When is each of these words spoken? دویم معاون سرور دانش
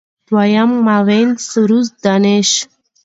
دویم 0.27 0.71
معاون 0.85 1.29
سرور 1.49 1.85
دانش 2.03 2.49